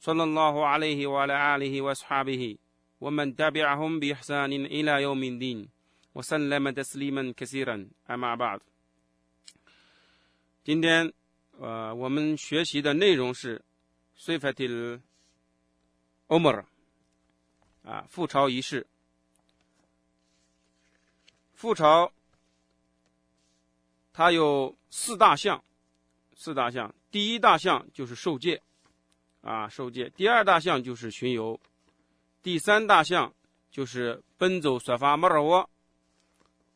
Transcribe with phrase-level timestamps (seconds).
[0.00, 2.58] صلى الله عليه وعلى آله وأصحابه
[3.00, 5.68] ومن تبعهم بإحسان إلى يوم الدين
[6.14, 8.60] وسلم تسليما كثيرا أما بعد
[10.64, 11.12] 今天
[11.58, 13.62] 呃，我们学习的内容是
[14.18, 15.00] Sifatil
[16.28, 16.64] Omar
[17.84, 18.86] 啊，覆巢仪式。
[21.56, 22.12] 覆巢
[24.12, 25.62] 它有四大项，
[26.34, 26.92] 四大项。
[27.10, 28.62] 第一大项就是受戒，
[29.47, 30.09] 啊，受戒。
[30.09, 31.57] 第二大项就是巡游，
[32.43, 33.33] 第三大项
[33.71, 35.69] 就是奔走索发莫尔窝，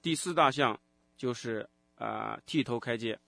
[0.02, 0.80] 第四大项
[1.18, 3.20] 就是啊剃头开戒。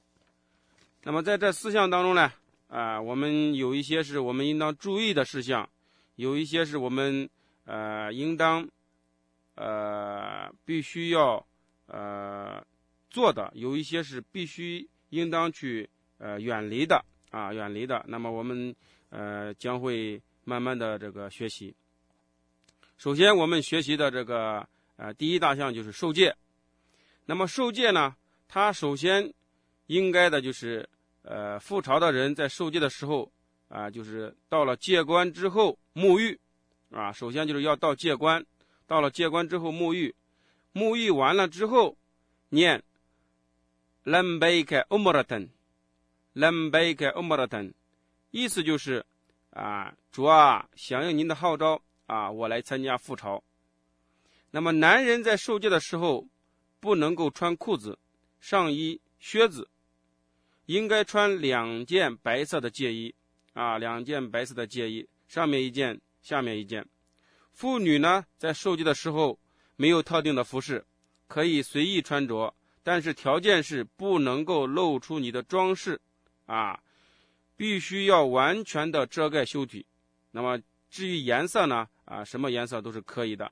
[1.03, 2.31] 那么在这四项当中呢，
[2.69, 5.69] 啊，我们有一些是我们应当注意的事项，
[6.15, 7.29] 有一些是我们
[7.65, 8.65] 呃应当
[9.55, 11.45] 呃必须要
[11.87, 12.65] 呃
[13.09, 18.05] 做的，有一些是必须应当去呃远离的啊远离的。
[18.07, 18.73] 那么我们
[19.13, 21.75] 呃将会慢慢的这个学习。
[22.97, 26.35] 首先我们学习的这个呃第一大项就是受戒。
[27.25, 28.15] 那么受戒呢，
[28.47, 29.31] 它首先
[29.85, 30.89] 应该的就是。
[31.25, 33.31] 呃，复朝的人在受戒的时候
[33.69, 36.37] 啊，就是到了戒关之后沐浴，
[36.91, 38.45] 啊，首先就是要到戒关，
[38.87, 40.13] 到了戒关之后沐浴，
[40.73, 41.95] 沐浴完了之后
[42.49, 42.83] 念
[44.03, 47.71] “lambaik umratan”，“lambaik umratan”，
[48.33, 49.05] 意思就是
[49.51, 53.43] 啊，主啊，响应您的号召啊，我来参加复朝。
[54.49, 56.27] 那么男人在受戒的时候
[56.79, 57.99] 不能够穿裤子、
[58.39, 59.69] 上衣、靴子。
[60.65, 63.13] 应该穿两件白色的戒衣，
[63.53, 66.87] 啊，两件白色的戒衣，上面一件，下面一件。
[67.51, 69.37] 妇女呢，在受戒的时候
[69.75, 70.83] 没有特定的服饰，
[71.27, 76.01] 可以随意穿着，但是条件是不能够露出你的装饰，
[76.47, 76.81] 啊，
[77.63, 79.85] 必须要完全的遮盖羞体，
[80.31, 80.59] 那么
[80.89, 81.87] 至于颜色呢？
[82.03, 83.49] 啊，什么颜色都是可以的。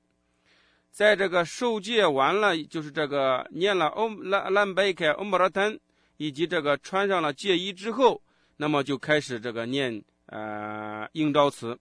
[0.91, 5.79] 在这个受戒完了，就是这个念了欧兰兰贝克欧姆拉腾，
[6.17, 8.21] 以及这个穿上了戒衣之后，
[8.57, 11.79] 那么就开始这个念啊应召词，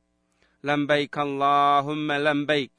[0.60, 2.70] 兰拜克拉哈麦兰拜，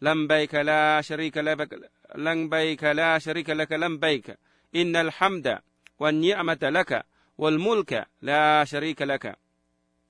[0.00, 1.66] 兰拜克拉舍里克拉克，
[2.12, 4.36] 兰拜克拉舍里克拉克兰拜克
[4.72, 5.60] ，Inna al hamdah
[5.96, 6.84] wa ni'amat ala
[7.37, 9.35] والملك لا شريك لك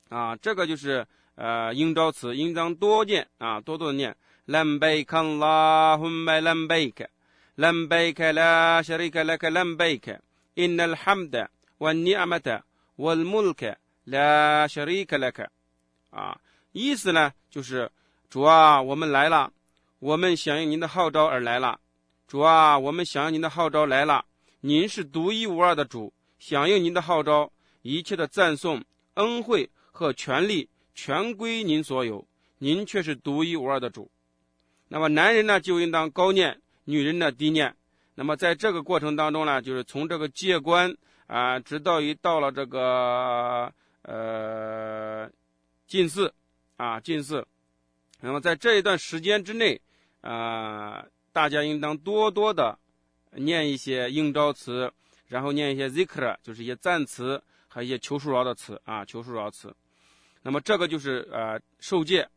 [0.09, 4.13] 啊，这个就是呃应召词，应当多念啊，多多的念，
[4.47, 7.07] لبيك اللهم لبيك
[7.57, 10.19] لبيك لا شريك لك لبيك
[10.57, 11.47] إن الحمد
[11.79, 12.61] والنعمة
[12.97, 15.49] والملك لا شريك لك
[16.11, 16.37] 啊，
[16.73, 17.89] 意思呢就是
[18.29, 19.51] 主啊，我们来了，
[19.99, 21.79] 我们响应您的号召而来了。
[22.27, 24.25] 主啊，我们响应您的号召来了。
[24.61, 28.84] 您是独一无二的主， 响应您的号召，一切的赞颂、
[29.14, 32.26] 恩惠和权利全归您所有。
[32.58, 34.10] 您却是独一无二的主。
[34.88, 36.54] 那么男人呢，就应当高念；
[36.84, 37.76] 女人呢，低念。
[38.14, 40.96] 那么在这个过程当中呢，就是从这个戒关
[41.28, 43.72] 啊，直到于到了这个
[44.02, 45.30] 呃
[45.86, 46.34] 进寺
[46.76, 47.46] 啊进寺，
[48.20, 49.80] 那么在这一段时间之内
[50.20, 52.76] 啊，大家应当多多的
[53.32, 54.92] 念一些应召词，
[55.28, 59.74] 然后念一些 zikr，就是一些赞词和一些求恕饶的词啊求恕饶词。
[60.42, 62.28] 那么这个就是呃受戒。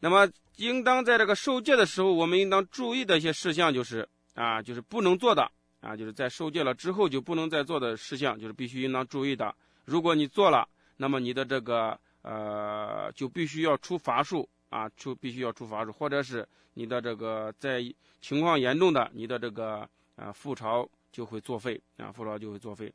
[0.00, 4.08] 那么应当在这个受戒的时候，我们应当注意的一些事项就是。
[4.34, 9.52] 啊，就是不能做的啊，就是在受戒了之后就不能再做的事项，就是必须应当注意的。
[9.84, 17.82] 如果你做了，那么你的这个呃，就必须要出罚数啊，出必须要出罚数，或者是你的这个在
[18.20, 19.78] 情况严重的，你的这个
[20.14, 22.92] 啊覆巢就会作废啊，覆巢就会作废。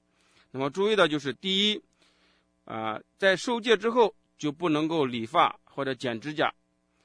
[0.52, 1.82] 那么注意的就是第一
[2.66, 6.54] 啊，在受戒之后就不能够理发或者剪指甲。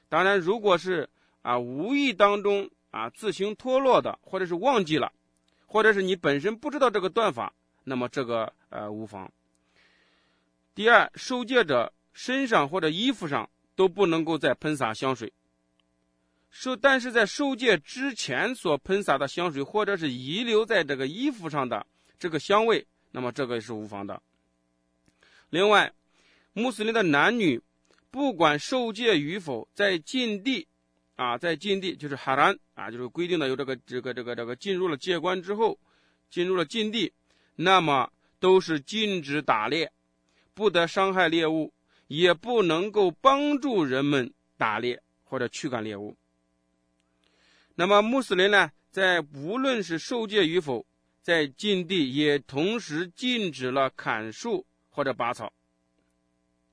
[0.07, 1.09] 当然，如果是
[1.41, 2.69] 啊无意当中。
[2.91, 5.13] 啊，自行脱落的，或者是忘记了，
[5.67, 7.53] 或者是你本身不知道这个断法，
[7.83, 9.31] 那么这个呃无妨。
[10.73, 15.31] 第二，受戒者身上或者衣服上都不能够再喷洒香水。
[16.49, 21.85] 受，但是在受戒之前所喷洒的香水，或者是遗留在这个衣服上的
[22.17, 24.21] 这个香味，那么这个是无妨的。
[25.49, 25.91] 另外，
[26.53, 27.61] 穆斯林的男女
[28.11, 30.67] 不管受戒与否，在禁地，
[31.15, 35.79] 啊，在禁地就是哈兰啊，就是规定的有这个这个这个这个进入了戒关之后，
[36.29, 37.13] 进入了禁地，
[37.55, 39.91] 那么都是禁止打猎，
[40.53, 41.71] 不得伤害猎物，
[42.07, 46.15] 也不能够帮助人们打猎或者驱赶猎物。
[47.79, 50.85] 那么穆斯林呢，在无论是受戒与否，
[51.21, 55.53] 在禁地也同时禁止了砍树或者拔草，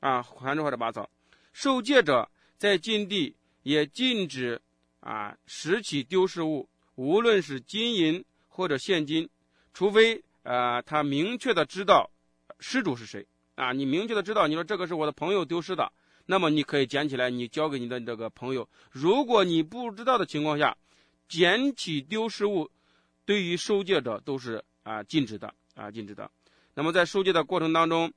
[0.01, 1.09] 啊，砍树或者拔草。
[1.53, 4.61] 受戒者在禁地也禁止
[4.99, 9.31] 啊拾起丢失物，无论是金银或者现金，
[9.73, 12.11] 除非呃他明确的知道
[12.59, 13.25] 失主是谁
[13.55, 13.71] 啊。
[13.71, 15.93] 你明确的知道，你说这个是我的朋友丢失的，
[16.27, 18.69] 那么你可以捡起来，你交给你的这个朋友。
[18.91, 20.77] 如果你不知道的情况下，
[21.29, 22.71] 捡起丢失物，
[23.25, 26.31] 对于受戒者都是啊禁止的啊禁止的。
[26.75, 28.13] 那么在收戒的过程当中。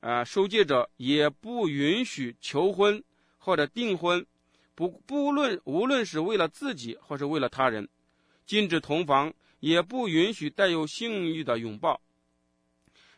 [0.00, 3.02] 啊，受戒者也不允许求婚
[3.38, 4.26] 或者订婚，
[4.74, 7.88] 不不论无论是为了自己或是为了他人，
[8.44, 12.02] 禁止同房，也不允许带有性欲的拥抱。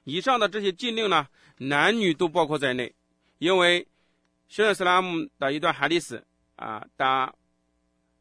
[0.04, 1.26] 以上的这些禁令呢，
[1.58, 2.94] 男女都包括在内。
[3.38, 3.88] 因为
[4.46, 6.24] 圣斯拉姆的一段哈迪斯
[6.54, 7.34] 啊，当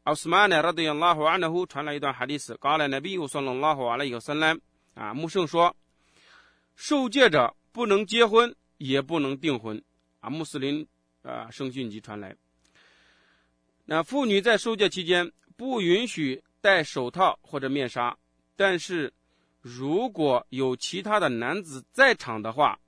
[0.06, 4.60] 奥斯曼呢，拉德扬拉胡安的呼传来一段哈迪斯，高来呢，比如说拉胡完了以后，森兰
[4.94, 5.76] 啊，穆圣说，
[6.74, 7.54] 受戒者。
[7.72, 9.84] 不能结婚，也不能订婚，
[10.20, 10.88] 啊，穆斯林
[11.20, 12.34] 啊圣训集传来。
[13.84, 18.16] 那妇女在受戒期间不允许戴手套或者面纱，
[18.56, 19.12] 但是
[19.60, 22.80] 如果有其他的男子在场的话，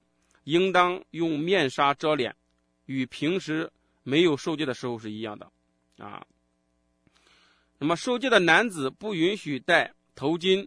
[0.44, 2.34] 应当用面纱遮脸，
[2.86, 3.70] 与平时
[4.04, 5.52] 没有受戒的时候是一样的，
[5.98, 6.24] 啊。
[7.78, 10.66] 那么受戒的男子不允许戴头巾、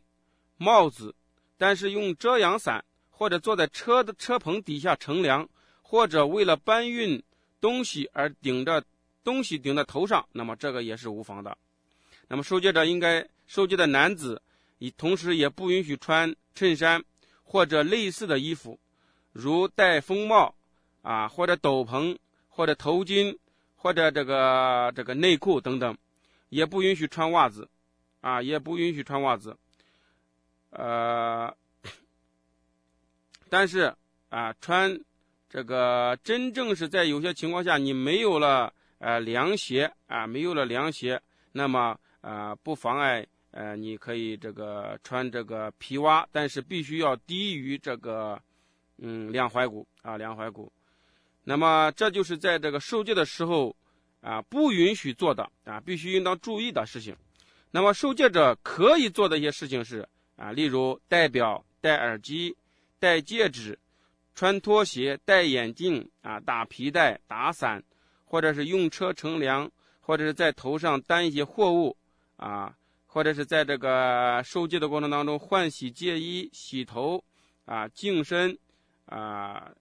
[0.57, 1.13] 帽子，
[1.57, 2.83] 但是用遮阳伞。
[3.13, 5.47] 或者坐在车的车棚底下乘凉，
[5.83, 7.21] 或者为了搬运
[7.59, 8.83] 东西而顶着
[9.23, 11.55] 东西顶在头上，那么这个也是无妨的。
[12.27, 14.41] 那么受戒者应该受戒的男子，
[14.79, 17.03] 以同时也不允许穿衬衫
[17.43, 18.79] 或者类似的衣服，
[19.31, 20.55] 如戴风帽
[21.03, 22.17] 啊，或者斗篷，
[22.49, 23.37] 或者头巾，
[23.75, 25.95] 或者这个这个内裤等等，
[26.51, 27.67] 也不允许穿袜子，
[28.19, 29.57] 啊，也不允许穿袜子，
[30.69, 31.51] 呃。
[33.49, 33.93] 但是
[34.29, 34.97] 啊，穿
[35.49, 41.21] 这个真正是在有些情况下，你没有了呃凉鞋啊，没有了凉鞋，
[41.51, 48.41] 那么啊不妨碍呃你可以这个穿这个皮袜，但是必须要低于这个
[48.99, 50.71] 嗯两踝骨啊两踝骨。
[51.43, 53.75] 那么这就是在这个受戒的时候
[54.21, 57.15] 啊不允许做的啊必须应当注意的事情。
[57.71, 60.07] 那么受戒者可以做的一些事情是
[60.37, 62.55] 啊，例如戴表、戴耳机。
[63.01, 63.79] 戴戒指、
[64.35, 67.83] 穿拖鞋、戴眼镜啊、打皮带、打伞，
[68.25, 69.67] 或者是用车乘凉，
[70.01, 71.97] 或者是在头上担一些货物
[72.37, 72.77] 啊，
[73.07, 77.23] 或者是在这个受戒的过程当中换洗戒衣、洗头
[77.65, 78.55] 啊、净身
[79.07, 79.71] 啊，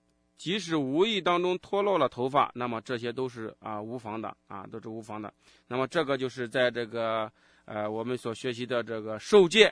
[0.40, 5.30] 即使无意当中脱落了头发，那么这些都是啊无妨的啊，都是无妨的。
[5.68, 7.30] 那么这个就是在这个
[7.66, 9.70] 呃我们所学习的这个受戒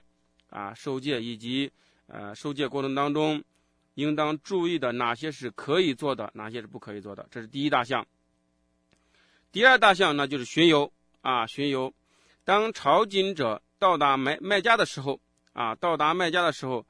[0.51, 1.73] 啊、受戒以及。
[2.11, 3.45] 呃，受戒过程当中，
[3.97, 8.07] 应当注意的哪些是可以做的，哪些是不可以做的，这是第一大项。
[9.53, 10.91] 第二大项呢，就是巡游
[11.21, 11.93] 啊，巡游。
[12.45, 15.21] 当朝觐者到达卖卖家的时候
[15.53, 16.87] 啊，到达卖家的时候，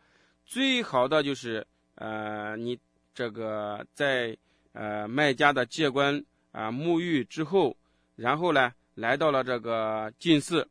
[0.47, 2.79] 最好的就是呃，你
[3.19, 4.39] 这个在
[4.71, 7.77] 呃卖家的戒官啊沐浴之后，
[8.15, 10.69] 然后呢，来到了这个进寺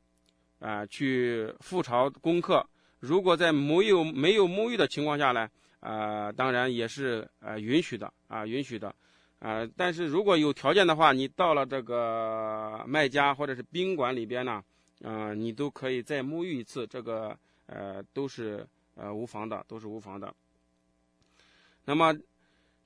[0.60, 2.66] 啊，去复朝功课。
[3.00, 5.50] 如果在没有没有沐浴的情况下呢，
[5.82, 8.96] 啊，当然也是呃允许的啊，允许的，
[9.40, 14.64] 啊，但是如果有条件的话，你到了这个卖家或者是宾馆里边呢，
[15.04, 20.34] 啊，你都可以再沐浴一次，这个呃都是呃无妨的，都是无妨的。
[21.90, 22.14] 那么，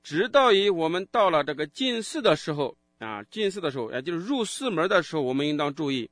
[0.03, 6.09] 直到于我们到了这个进寺的时候啊，进寺的时候，也就是入寺门的时候，我们应当注意，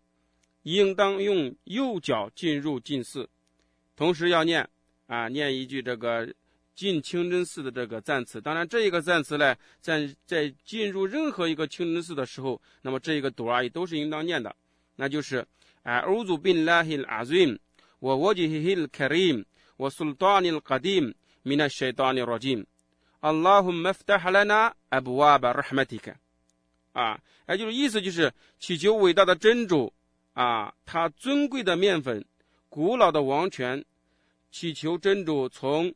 [0.64, 3.30] 应当用右脚进入进寺。
[3.96, 4.68] 同时要念
[5.08, 6.34] 啊，念一句这个
[6.74, 8.40] 进清真寺的这个赞词。
[8.40, 14.56] 当然，这一个赞词呢，在在进入任何一个清真寺的时候，那么这一个读而已都是应当念的，
[14.96, 15.46] 那就是
[15.84, 17.60] 啊，欧祖宾拉希阿瑞，
[18.00, 18.76] 我沃吉希希
[23.22, 26.16] 卡里，我苏丹尼卡丁，米纳谢丹尼罗金，阿拉胡麦弗达哈拉纳阿布瓦巴拉哈麦蒂克，
[26.94, 29.94] 啊，也就是意思就是祈求伟大的真主
[30.34, 32.24] 啊，他尊贵的面粉，
[32.70, 33.84] 古老的王权。
[34.52, 35.94] 祈求真主从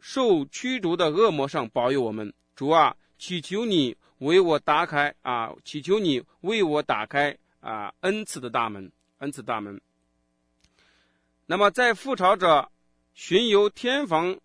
[0.00, 9.80] 受驱逐的恶魔上保佑我们，主啊，祈求你为我打开啊，祈求你为我打开啊恩赐的大门，恩赐大门。
[11.46, 12.70] 那么在复仇者
[13.14, 14.38] 巡游天房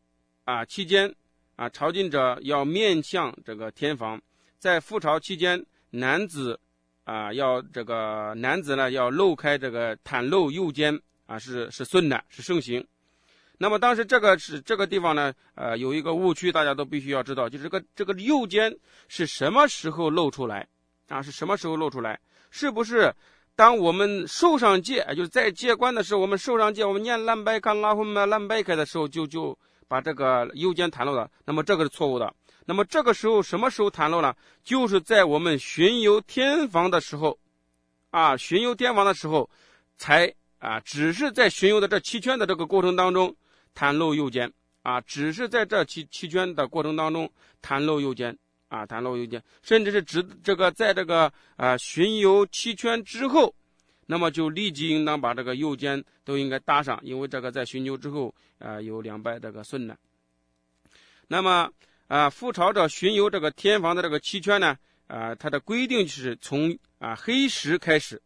[0.45, 1.13] 啊期间
[1.55, 4.21] 啊，朝觐者要面向这个天房，
[4.59, 6.59] 在覆巢期间，男子
[7.03, 12.85] 啊要这个男子呢要露开这个袒露右肩啊，是是顺的，是盛行。
[13.57, 18.75] 那么当时这个是这个地方呢，呃，有一个误区，大家都必须要知道，就是这个这个右肩
[19.07, 20.67] 是什么时候露出来
[21.07, 21.21] 啊？
[21.21, 22.19] 是什么时候露出来？
[22.51, 23.13] 是不是
[23.55, 29.57] 当我们受上戒，就是在戒关的时候，我们受上戒，我们念烂拜看拉婚嘛烂拜开的时候，就就
[29.87, 31.29] 把这个右肩弹露了？
[31.45, 32.33] 那么这个是错误的。
[32.65, 34.35] 那么这个时候什么时候弹露呢？
[34.63, 37.37] 就是在我们巡游天房的时候，
[38.11, 39.49] 啊，巡游天房的时候，
[39.97, 43.35] 才啊，只是在巡游的这七圈的这个过程当中。
[43.77, 44.49] 弹露右肩
[44.83, 47.29] 啊，只是在这七七圈的过程当中
[47.61, 48.33] 弹露右肩
[48.69, 53.53] 啊，弹露右肩，甚至是指这个在这个啊巡游七圈之后，
[54.05, 59.97] 那么就立即应当把这个右肩都应该搭上，因为这个在巡游之后啊有两百这个顺呢。
[61.27, 61.71] 那么
[62.07, 68.21] 啊覆巢者巡游这个天房的这个七圈呢啊，它的规定是从啊黑石开始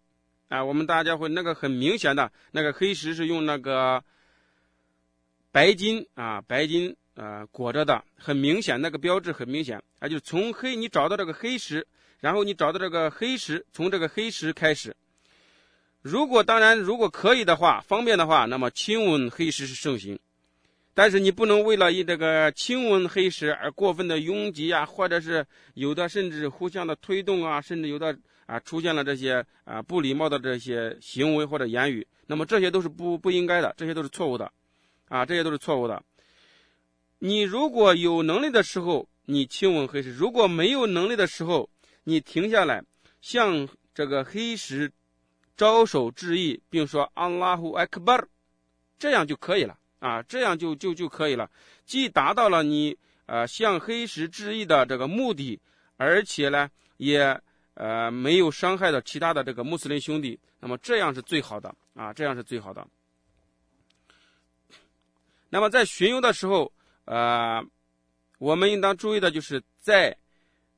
[0.48, 4.04] 啊，我们大家会那个很明显的那个黑石是用那个。
[5.52, 11.88] 白金啊，白金啊裹着的，很明显，那个标志很明显啊，就从黑你找到这个黑石，
[12.20, 14.96] 然后你找到这个黑石，从这个黑石开始。
[16.02, 20.18] 如果当然如果可以的话，方便的话，那么亲吻黑石是盛行。
[20.94, 34.52] 但是你不能为了以这个亲吻黑石而过分的拥挤啊，或者是有的甚至互相的推动啊，甚至有的啊出现了这些啊不礼貌的这些行为或者言语，那么这些都是不不应该的，这些都是错误的。
[35.08, 36.04] 啊，这些都是错误的。
[37.20, 41.70] 你如果有能力的时候，你亲吻黑石；如果没有能力的时候，
[42.04, 42.84] 你停下来，
[43.22, 44.92] 向这个黑石
[45.60, 48.30] 招手致意，并说“安拉胡艾克巴尔”，
[48.98, 49.78] 这样就可以了。
[50.00, 51.52] 啊，这样就就就可以了，
[51.86, 55.60] 既达到了你呃向黑石致意的这个目的，
[55.98, 57.38] 而且呢，也
[57.74, 60.40] 呃没有伤害到其他的这个穆斯林兄弟。
[60.62, 62.88] 那么这样是最好的啊，这样是最好的。
[65.50, 66.72] 那么在巡游的时候，
[67.04, 67.62] 呃，
[68.38, 70.16] 我们应当注意的就是在，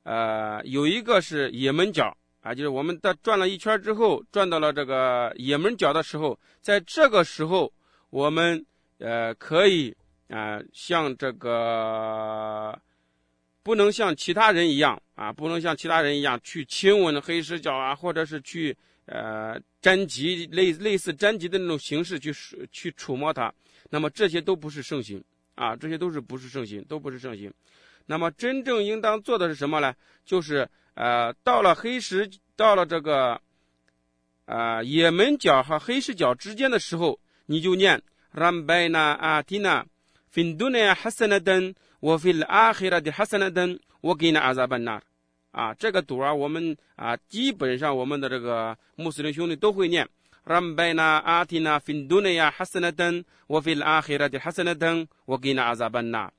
[0.02, 7.72] 呃，有一个是也门角啊，就是我们在转了一圈之后，转到了这个也门角的时候，在这个时候，
[8.10, 8.64] 我们
[8.98, 9.96] 呃可以
[10.28, 12.76] 啊，像这个
[13.62, 22.34] 不能像其他人一样啊，不能像其他人一样去亲吻黑石角啊，或者是去呃粘极类类似粘极的那种形式去
[22.72, 23.54] 去触摸它。
[23.88, 25.22] 那么这些都不是圣行
[25.54, 27.52] 啊，这些都是不是圣行，都不是圣行。
[28.06, 29.94] 那么真正应当做的是什么呢？
[30.24, 33.40] 就是呃，到了黑石，到了这个，
[34.44, 39.86] 啊，也门角和黑石角之间的时候，你就念 r a m b a n a a t i n a
[40.30, 41.74] f i n d u n a h a s a n a d n
[42.00, 43.46] w f i l a h i r a d h a s a n
[43.46, 45.00] a d n w g i n a a z a b a n a
[45.52, 50.06] 啊，这个读啊，我们啊，基本上我们的这个穆斯林兄弟都会念
[50.44, 52.06] r a m b a n a a t i n a f i n
[52.06, 53.74] d u n a h a s a n a d n w f i
[53.74, 55.08] l a h i r a d h a s a n a d n
[55.24, 56.30] w g i n a a z a b a n a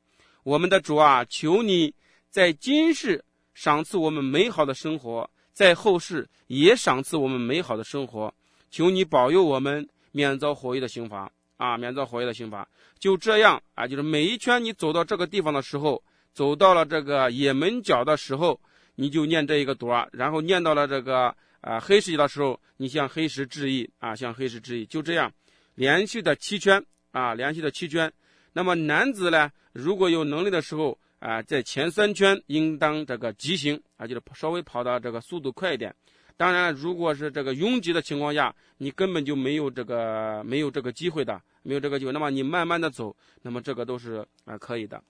[0.43, 1.95] 我们的主啊，求你
[2.29, 3.23] 在今世。
[3.53, 8.33] 赏赐我们美好的生活，在后世也赏赐我们美好的生活。
[8.69, 12.67] 求你保佑我们免遭火狱的刑罚啊，免遭火狱的刑罚。
[12.99, 18.59] 就这样啊，就是每一圈你走到这个地方的时候，走到了这个也门角的时候，
[18.95, 21.35] 你就念这一个朵，然后念到了这个。
[21.65, 25.31] 啊，黑石的时候，你向黑石致意啊，向黑石致意，就这样，
[25.75, 28.11] 连续的七圈啊，连续的七圈。
[28.51, 35.95] 那么男子呢，如果有能力的时候啊，在前三圈应当这个急行啊，就是稍微跑到这个速度快一点。
[36.35, 42.11] 当然，如果是这个拥挤的情况下，你根本就没有这个没有这个机会的，没有这个机会。
[42.11, 45.01] 那么你慢慢的走，那么这个都是啊可以的。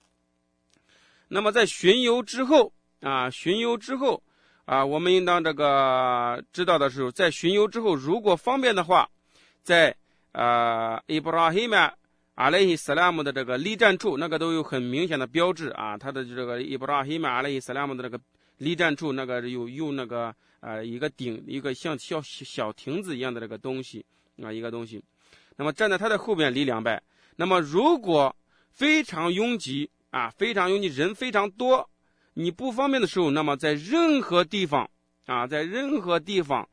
[1.26, 4.22] 那么在巡游之后啊，巡游之后。
[4.66, 9.06] 啊，我们应当这个知道的时候，在巡游之后，如果方便的话，
[9.62, 9.94] 在
[10.32, 11.92] 啊伊布拉希曼
[12.34, 15.96] 阿莱伊斯拉姆的这个立站处，那个都有很明显的标志啊。
[15.96, 18.20] 他的这个伊布拉希曼阿莱伊斯拉姆的那个
[18.58, 24.04] 立站处，那个有用那个啊一个顶，一个像小小亭子一样的这个东西
[24.42, 25.02] 啊，一个东西。
[25.56, 27.00] 那么站在他的后边立两拜。
[27.36, 28.34] 那么如果
[28.72, 31.88] 非常拥挤啊，非常拥挤，人非常多。
[32.34, 34.90] 你不方便的时候，那么在任何地方
[35.26, 36.68] 啊，在任何地方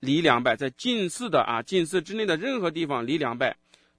[0.00, 3.56] 离两拜，在近似的啊近似之内的任何地方离两拜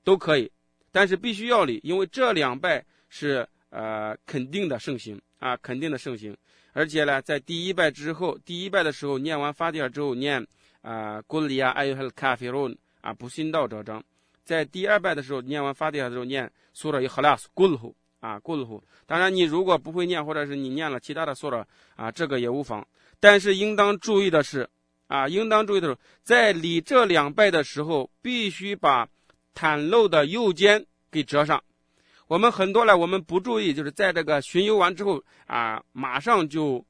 [0.08, 0.50] 都可以，
[0.90, 6.34] 但是必须要离，因为这两拜是呃肯定的盛行啊，肯定的盛行。
[6.72, 10.48] 而且呢，在第一拜之后，第一拜的时候念完发蒂尔之后念
[10.82, 14.02] 啊，古里亚艾尤哈卡菲罗啊，不信道者章。
[14.46, 18.82] 在第二拜的时候念完发蒂尔的时候念苏拉伊哈拉斯古鲁啊古鲁。
[19.06, 22.88] 当然，你如果不会念，或者是你念了其他的苏拉啊，这个也无妨。
[23.20, 24.70] 但是应当注意的是
[25.08, 29.10] 啊，应当注意的是，在礼这两拜的时候，必须把
[29.58, 31.64] 袒露的右肩给折上。
[32.28, 36.86] 我们很多呢，我们不注意，就是在这个巡游完之后啊，马上就，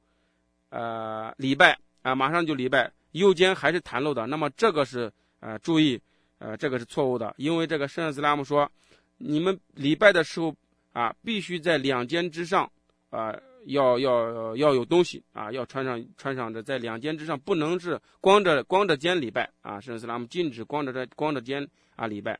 [0.68, 4.26] 呃，礼拜啊，马上就礼拜，右肩还是袒露的。
[4.26, 5.10] 那么这个是
[5.40, 5.98] 呃，注意，
[6.40, 8.70] 呃，这个是错误的，因为这个圣斯拉姆说，
[9.16, 10.54] 你们礼拜的时候
[10.92, 12.70] 啊，必须在两肩之上
[13.10, 13.32] 啊，
[13.66, 22.38] 要要要有东西啊，要穿上穿上的，在两肩之上不能是光着光着肩礼拜啊，圣斯拉姆禁止光着这光着肩啊礼拜。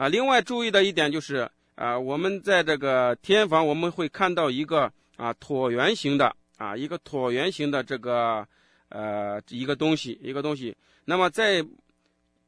[0.00, 8.48] 啊，另外注意的一点就是，啊，我们在这个天房，我们会看到一个啊椭圆形的啊一个椭圆形的这个
[8.88, 10.74] 呃一个东西一个东西。
[11.04, 11.62] 那么在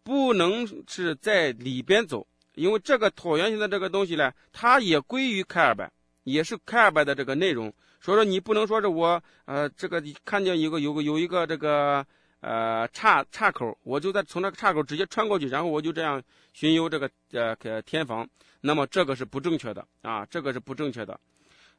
[0.03, 5.93] 不能是在里边走，因为这个椭圆形的这个东西呢，它也归于开尔拜，
[6.25, 7.71] 也是开尔拜的这个内容。
[8.01, 12.03] 所以说你不能说是我呃这个看见有个有个有一个这个。
[12.43, 16.21] 呃，岔岔口，我就在从那个岔口直接穿过去，然后我就这样
[16.53, 18.29] 巡游这个呃天房，
[18.61, 21.21] 那么这个是不正确的啊，这个是不正确的。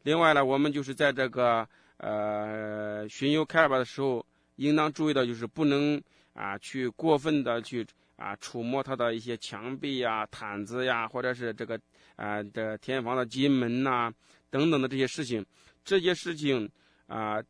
[0.03, 1.67] 另外呢，我们就是在这个
[1.97, 6.01] 呃巡游开尔巴的时候，应当注意的就是不能
[6.33, 11.77] 啊去过分的去啊触摸它的一些墙壁呀、毯子呀，或者是这个
[12.15, 14.09] 啊这天房的金门呐
[14.49, 15.45] 等等的这些事情，
[15.83, 16.69] 这些事情
[17.07, 17.43] 啊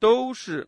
[0.00, 0.66] 都是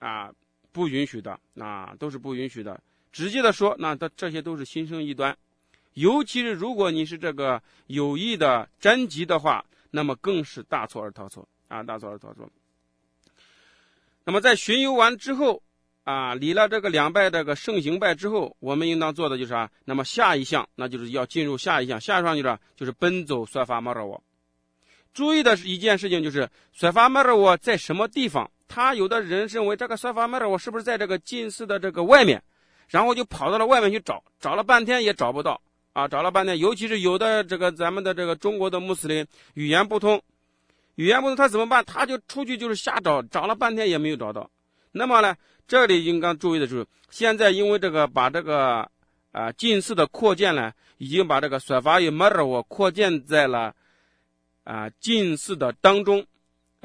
[0.00, 0.32] 啊。
[0.76, 2.78] 不允许的，那都是不允许的。
[3.10, 5.34] 直接的说，那他这些都是心生异端，
[5.94, 12.46] 尤其是如果你是这个有意的沾及的话，那么更是大错而逃错啊，大错而逃错。
[14.24, 15.62] 那么在巡游完之后
[16.04, 19.70] 啊，礼了这个两拜这个盛行拜之后，我们应当做的就是啥？
[19.86, 24.22] 那么下一项，那就是要进入下一项，下一项就是就是奔走算法马尔沃。
[25.14, 28.50] 注意的是一件事情，就是算法马尔沃在什么地方？
[28.68, 32.42] 他有的人认为这个算法麦尔我是不是在这个近似的这个外面，
[32.88, 35.60] 然后就跑到了外面去找，找了半天也找不到
[35.92, 40.20] 啊，找了半天，尤其是有的这个咱们的这个中国的穆斯林语言不通，
[40.96, 41.84] 语言不通他怎么办？
[41.84, 44.50] 他就出去就是瞎找，找了半天也没有找到。
[44.92, 45.36] 那么呢，
[45.68, 48.90] 这里应当注意的就是，现在因为这个把这个
[49.32, 53.74] 啊近似的扩建呢，已经把这个算法与麦尔我扩建在了
[54.64, 56.26] 啊近似的当中。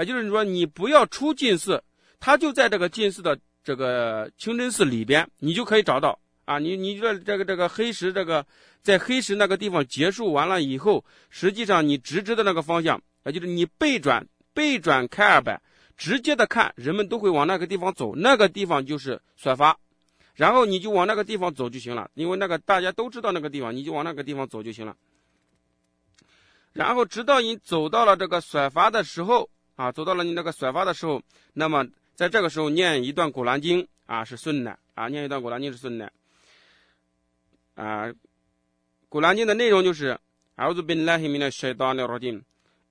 [0.01, 1.83] 也就是说，你不要出近寺，
[2.19, 6.57] 它就在这个近寺的这个清真寺里边，你就可以找到啊。
[6.57, 8.43] 你你这这个这个黑石这个
[8.81, 15.61] 在黑石那个地方结束完了以后，实际上你直直的那个方向，也就是你背转背转开二百，
[15.95, 19.77] 直接的看，人们都会往那个地方走，那个地方就是甩发，
[20.33, 24.95] 然后你就往那个地方走就行了，因为那个大家都知道那个地方，你就往那个地方走就行了。
[26.73, 29.49] 然后直到你走到了这个甩发的时候。
[29.80, 31.22] 啊，走到了你那个甩发的时候，
[31.52, 36.12] 那么在这个时候念一段古兰经啊，是顺的啊，念一段古兰经是顺的
[37.74, 38.12] 啊。
[39.08, 40.18] 古兰经的内容就是：
[40.58, 42.42] أعوذ بالله من الشيطان الرجيم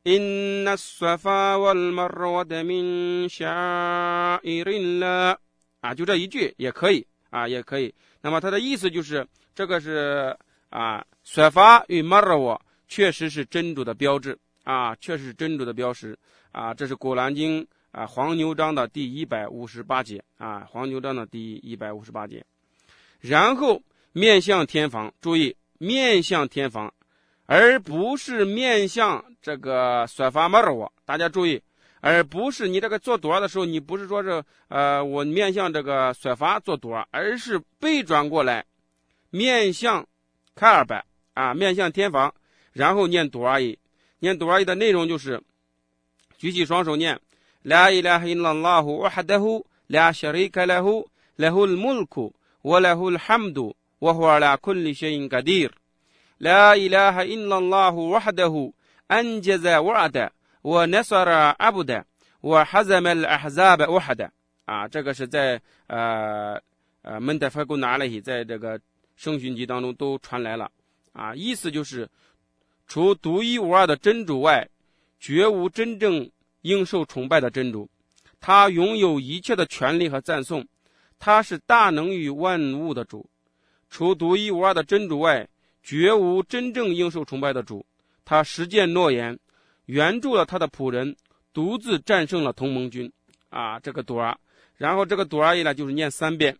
[0.05, 5.37] إن الصفا والمروة من شعائر الله
[5.81, 7.93] 啊，就这一句也可以啊，也可以。
[8.21, 10.37] 那么它的意思就是，这个是
[10.69, 14.37] 啊，甩发与马尔沃确实是真主的标志
[14.70, 16.16] 啊，确实是真主的标识。
[16.52, 22.44] 啊，这是《古兰经》啊，黄牛章的第一百五十八节啊，黄牛章的第一百五十八节。
[23.18, 26.92] 然后面向天房，注意面向天房，
[27.46, 30.92] 而不是面向这个甩发马尔沃。
[31.04, 31.60] 大家注意，
[32.00, 38.64] 而不是你这个做多的时候，你不是说是呃我面向这个甩发做多，而是背转过来，
[39.30, 40.06] 面向
[40.54, 41.04] 开尔拜
[41.34, 42.32] 啊，面向天房，
[42.72, 43.78] 然后念多而已。
[44.20, 45.42] 念多拉伊的内容就是，
[46.38, 47.18] 举起双手念
[47.64, 51.06] ：，لا إله إلا الله وحده لا شريك له
[51.36, 55.74] له الملك وله الحمد وهو على كل شيء كدير
[56.38, 58.72] لا إله إلا الله وحده
[59.10, 60.28] أنجز وأدى
[60.64, 61.28] ونصر
[61.60, 62.04] عبدا
[62.42, 64.30] وحزم الأحزاب وحده。
[64.66, 66.60] 啊，这个是在呃
[67.02, 68.80] 呃，穆塔法古纳阿里在这个
[69.16, 70.70] 圣训集当中都传来了。
[71.12, 72.08] 啊，意思就是。
[72.90, 74.68] 除独一无二的真主外。
[75.20, 76.30] 绝无真正
[76.62, 77.90] 应受崇拜的真主，
[78.40, 80.66] 他拥有一切的权利和赞颂，
[81.18, 83.28] 他是大能与万物的主，
[83.90, 85.46] 除独一无二的真主外，
[85.82, 87.84] 绝无真正应受崇拜的主。
[88.24, 89.38] 他实践诺言，
[89.84, 91.14] 援助了他的仆人，
[91.52, 93.12] 独自战胜了同盟军
[93.50, 94.38] 啊，这个朵儿，
[94.78, 96.56] 然后这个朵儿一呢就是念三遍，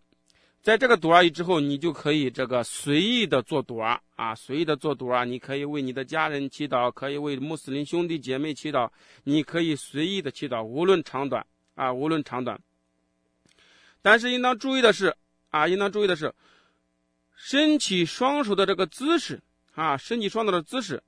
[0.62, 8.90] 在这个朵儿一之后，你就可以这个随意的做朵儿啊，随意的做朵儿，你可以为你的家人祈祷，可以为穆斯林兄弟姐妹祈祷，
[9.25, 12.61] 你可以随意的祈祷，无论长短啊，无论长短。
[14.03, 15.16] 但是应当注意的是
[15.49, 16.35] 啊，应当注意的是，
[17.35, 19.40] 伸起双手的这个姿势
[19.75, 21.03] 啊，伸起双手的姿势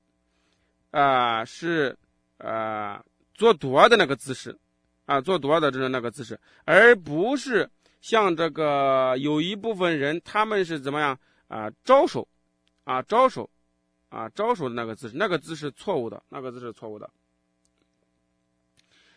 [0.89, 1.95] 啊是
[2.39, 3.03] 啊
[3.35, 4.57] 做多的那个姿势
[5.05, 7.69] 啊，做多的这个那个姿势，而不是
[8.03, 12.27] 像这个有一部分人他们是怎么样啊招手
[12.83, 13.49] 啊招手
[14.09, 17.09] 啊招手的那个姿势，那个姿势错误的，那个姿势错误的。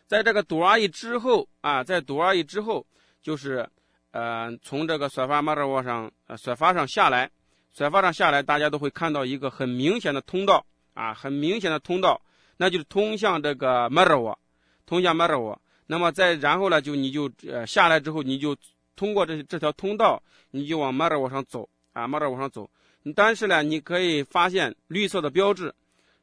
[0.06, 2.86] 在这个读阿姨之后啊，在读阿姨之后。
[3.22, 3.68] 就是，
[4.12, 7.28] 呃，从这个甩发马尔沃上，呃，甩发上下来，
[7.72, 12.22] 甩发上下来，大家都会看到一个很明显的通道啊，很明显的通道，
[12.56, 14.38] 那就是通向这个马尔沃，
[14.86, 15.60] 通向马尔沃。
[15.88, 18.56] 那么再然后呢，就你就呃下来之后，你就
[18.96, 22.68] 通过这这条通道，你就往马尔沃上走啊，马尔往上走。
[23.14, 25.72] 但是呢，你可以发现绿色的标志，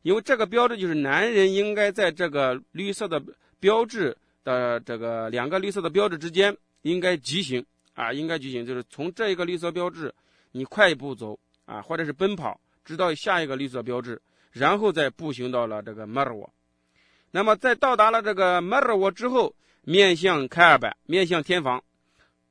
[0.01, 3.23] 因为这个标志就是男人应该在这个绿色的
[3.59, 6.57] 标志的这个两个绿色的标志之间。
[6.83, 10.13] 应该急行啊，应该急行，就是从这一个绿色标志，
[10.51, 16.53] 你快一步走啊，或者是奔跑，直到下一个绿色标志，然后再步行到了这个马尔沃。
[17.31, 21.81] 那么在到达了这个马尔沃之后，面向凯尔拜，面向天房，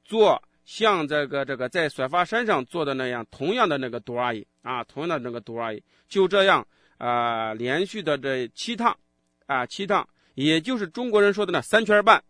[0.04, 6.66] 做像这个这个在甩发山上做的那样同样的那个多阿姨啊，同样的那个多阿姨，就这样
[6.98, 8.96] 啊，连续的这七趟
[9.46, 12.22] 啊，七趟，也就是中国人说的那三圈半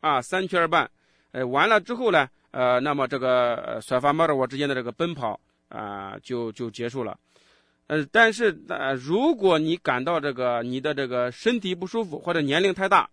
[0.00, 0.90] 啊，三圈半。
[1.32, 7.18] 呃，完了之后呢，呃，那么这个甩发 model 我之间的这个奔跑啊，就就结束了。
[7.86, 13.08] 呃，但是呃，如果你感到这个你的这个身体不舒服或者年龄太大，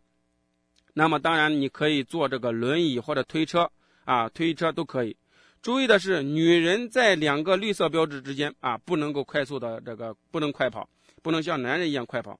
[0.93, 3.71] 那么当然你可以坐这个轮椅或者推车
[4.09, 5.15] 啊，推车都可以。
[5.61, 10.89] 注意的是，女人在两个绿色标志之间啊，不能够快速的这个不能快跑，
[11.21, 12.39] 不能像男人一样快跑。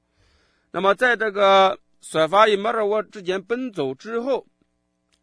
[0.72, 4.48] 那么在这个甩发与马尔沃之间奔走之后。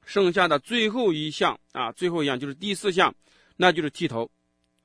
[0.08, 3.12] 剩下的最后一项啊，最后一项就是第四项，
[3.56, 4.30] 那就是剃头，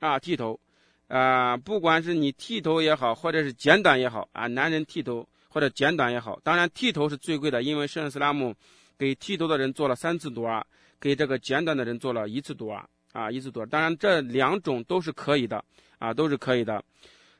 [0.00, 0.58] 啊，剃头，
[1.06, 8.52] 啊，不管是你剃头也好，或者是剪短也好，啊，男人剃头或者剪短也好，当然剃头是最贵的，因为圣斯拉姆
[8.98, 10.66] 给剃头的人做了三次多啊，
[11.02, 13.66] 给这个剪短的人做了一次多啊，啊，一次多。
[13.66, 15.64] 当然这两种都是可以的，
[15.98, 16.84] 啊，都是可以的。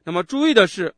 [0.03, 0.93] 那么注意的是，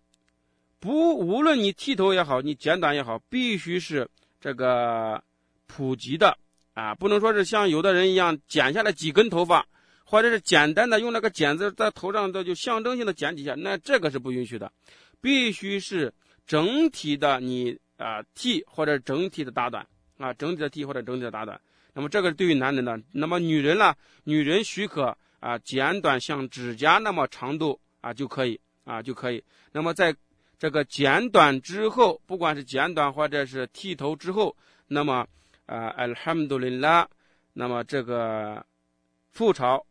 [0.80, 4.08] 不，无论你剃头也好，你剪短也好，必须是
[4.40, 5.22] 这个
[5.66, 6.38] 普及的。
[6.72, 9.64] 啊，不能说是像有的人一样剪下来几根头发，
[10.04, 14.72] 或者是简单的用那个剪子在头上的就象征性的剪几下，那这个是不允许的，
[15.20, 16.12] 必须是
[16.46, 21.60] 整体的你啊剃或者整体的打短啊，整体的剃或者整体的打短。
[21.94, 23.94] 那么这个对于男人的，那么女人呢？
[24.24, 29.42] 女人许可啊剪短像指甲那么长度啊就可以啊就可以。
[29.72, 30.14] 那么在
[30.58, 34.54] 这个剪短之后，不管是剪短或者是剃头之后，
[34.88, 35.26] 那么。
[35.66, 37.08] 啊，阿尔哈姆杜林拉，
[37.54, 38.62] 那么这个
[39.34, 39.82] 覆巢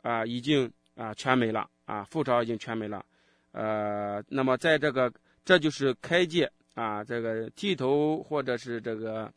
[0.00, 3.04] 啊已经啊全没了啊，覆巢已经全没了。
[3.50, 5.12] 呃，那么在这个
[5.44, 9.28] 这就是开界啊，这个剃头或者是这个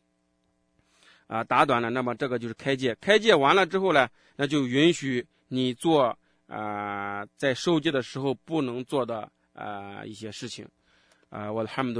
[1.30, 2.92] 啊打短了，那么这个就是开戒。
[3.00, 10.66] 开戒完了之后呢，那就允许你做啊在受戒的时候不能做的啊一些事情。
[11.28, 11.94] 啊，我的哈姆